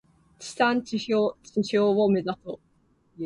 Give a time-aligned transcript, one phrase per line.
[0.39, 1.35] 地産地消
[1.91, 2.59] を目指そう。